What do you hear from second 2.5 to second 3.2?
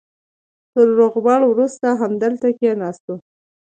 کېناستو.